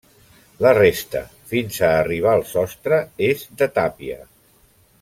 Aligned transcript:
La 0.65 0.69
resta, 0.77 1.21
fins 1.51 1.77
a 1.89 1.91
arribar 1.99 2.31
al 2.37 2.41
sostre, 2.55 3.01
és 3.29 3.45
de 3.61 3.69
tàpia. 3.79 4.19